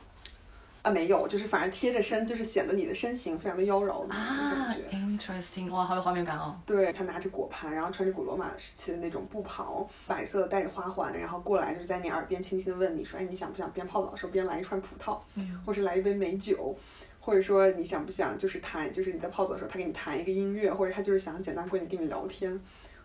[0.82, 4.96] 啊，没有，就是反正贴着身，就是显得你的身形非常的妖娆的那种感觉。
[4.96, 6.58] Interesting，哇，好有画面感哦。
[6.64, 16.76] 对他拿着果盘，然后穿着古罗马时期的那种布袍，白色的带着花环，然后过来就是在你耳边轻轻的问你说，哎，你想不想边泡澡的时候边来一串葡萄，嗯，或是来一杯美酒？
[17.20, 22.58] 或者说你想不想就是弹，就是你在泡澡的时候，他给你弹一个音乐，或者他就是想简单跟你跟你聊天，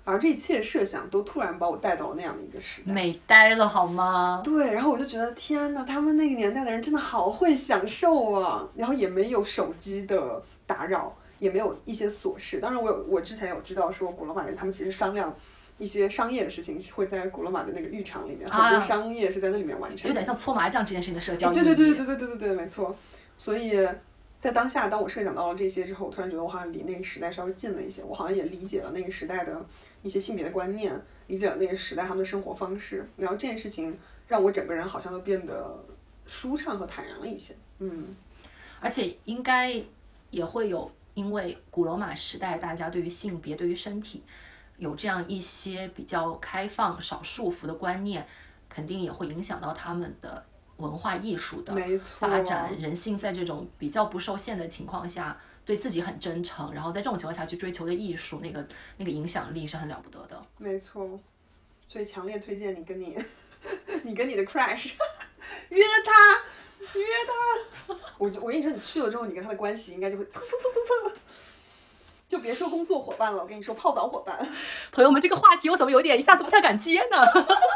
[0.05, 4.41] 然后这一切设想都突然把我带到了那样的一个时代，美呆了好吗？
[4.43, 12.59] 对，然后我就觉得天呐，他们那个年代的人真的好会享受啊，然后也没有手机的打扰，也没有一些琐事。
[12.59, 15.33] 当然，我有我之前有知道说古罗马人他们其实商量
[15.77, 22.93] 一些商业的事情会在古罗马的那个浴场里面，很多商业是在那里面完成，有点像搓麻将这件事情的社交对对对对对对对对，没错，
[23.37, 23.87] 所以。
[24.39, 28.03] 在当下，当我设想到了这些之后，我突然觉得我好像离那个时代稍微近了一些。
[28.03, 29.65] 我好像也理解了那个时代的
[30.03, 30.93] 一些性别的观念，
[31.25, 33.09] 理解了那个时代他们的生活方式。
[33.17, 33.97] 然后这件事情
[34.27, 35.83] 让我整个人好像都变得
[36.27, 37.55] 舒畅和坦然了一些。
[37.79, 38.15] 嗯，
[38.79, 39.83] 而且应该
[40.29, 44.21] 也会有，因为古罗马时代大家对于性别、对于身体
[44.77, 48.27] 有这样一些比较开放、少束缚的观念，
[48.69, 50.45] 肯定也会影响到他们的。
[50.77, 51.73] 文化艺术的
[52.19, 60.45] 发展，人性在这种比较不受限的情况下，对自己很真诚，然后在这种情况下去追求的艺术，那个那个影响力是很了不得的。
[60.57, 61.20] 没错，
[61.88, 63.18] 所以强烈推荐你跟你，
[64.03, 64.93] 你跟你的 crush
[65.70, 66.43] 约他，
[66.99, 67.95] 约他。
[68.18, 71.22] 我就我跟你说，你去了之后，你跟他的关系应该就会蹭蹭蹭蹭蹭。
[72.28, 74.36] 就别说工作伙伴了，我跟你说泡澡伙伴。
[74.91, 77.18] 朋友们，这个话题我怎么有点一下子不太敢接呢？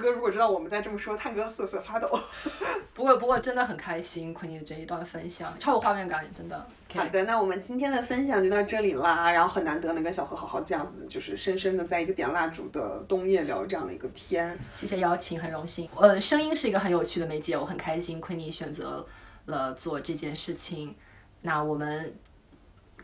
[0.00, 2.18] 探哥如果知道我们在这么说，探哥瑟瑟发抖。
[2.94, 6.66] 不过不过真的很开心，昆妮的这一段分享超有画面感，真的。
[6.94, 9.30] 好的，那我们今天的分享就到这里啦。
[9.30, 14.58] 然后很难得能跟小何好好这样子，就是深深的在一个点蜡烛的冬夜聊这样的一个天。
[14.74, 15.86] 谢谢邀请，很荣幸。
[15.94, 19.06] 呃，声音是一个很有趣的媒介，我很开心昆妮选择
[19.44, 20.96] 了做这件事情。
[21.42, 22.16] 那我们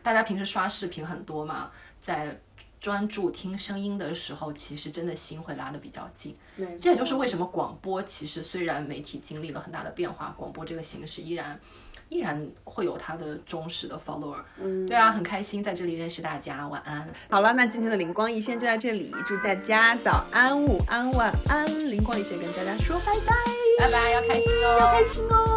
[0.01, 1.69] 大家平时刷视频很多嘛，
[2.01, 2.41] 在。
[2.79, 6.35] 专注听声音的时候，其实真的心会拉得比较近。
[6.79, 11.59] 这也就是为什么广播其实虽然媒体经历了很大的变化，广播这个形式依然
[12.09, 14.41] 依然会有它的忠实的 follower。
[14.61, 17.07] 嗯，对啊，很开心在这里认识大家，晚安。
[17.29, 21.65] 好了，那今天的灵光一现就到这里，祝大家早安、午安、晚安。
[21.89, 23.35] 灵光一现跟大家说拜拜，
[23.79, 25.56] 拜拜，要开心哦，要开心哦。